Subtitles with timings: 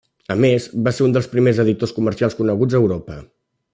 [0.35, 3.19] A més, va ser un dels primers editors comercials coneguts a Europa.